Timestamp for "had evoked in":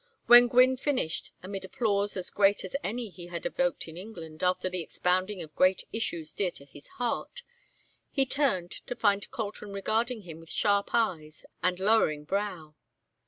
3.27-3.97